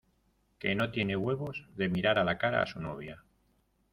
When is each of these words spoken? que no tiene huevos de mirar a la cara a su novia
que 0.57 0.73
no 0.73 0.89
tiene 0.89 1.15
huevos 1.15 1.63
de 1.75 1.87
mirar 1.87 2.17
a 2.17 2.23
la 2.23 2.39
cara 2.39 2.63
a 2.63 2.65
su 2.65 2.79
novia 2.81 3.23